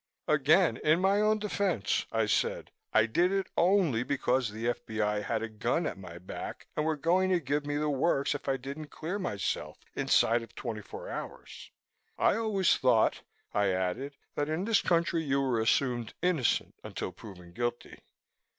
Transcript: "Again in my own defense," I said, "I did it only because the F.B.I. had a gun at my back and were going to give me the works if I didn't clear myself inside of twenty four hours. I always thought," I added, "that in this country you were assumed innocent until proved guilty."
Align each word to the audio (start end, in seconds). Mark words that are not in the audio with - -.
"Again 0.27 0.77
in 0.83 0.99
my 0.99 1.21
own 1.21 1.37
defense," 1.37 2.07
I 2.11 2.25
said, 2.25 2.71
"I 2.91 3.05
did 3.05 3.31
it 3.31 3.45
only 3.55 4.01
because 4.01 4.49
the 4.49 4.67
F.B.I. 4.67 5.19
had 5.21 5.43
a 5.43 5.47
gun 5.47 5.85
at 5.85 5.95
my 5.95 6.17
back 6.17 6.65
and 6.75 6.87
were 6.87 6.95
going 6.95 7.29
to 7.29 7.39
give 7.39 7.67
me 7.67 7.77
the 7.77 7.87
works 7.87 8.33
if 8.33 8.49
I 8.49 8.57
didn't 8.57 8.87
clear 8.87 9.19
myself 9.19 9.77
inside 9.93 10.41
of 10.41 10.55
twenty 10.55 10.81
four 10.81 11.07
hours. 11.07 11.69
I 12.17 12.35
always 12.35 12.75
thought," 12.77 13.21
I 13.53 13.67
added, 13.69 14.17
"that 14.33 14.49
in 14.49 14.65
this 14.65 14.81
country 14.81 15.21
you 15.21 15.39
were 15.39 15.59
assumed 15.59 16.15
innocent 16.23 16.73
until 16.83 17.11
proved 17.11 17.53
guilty." 17.53 17.99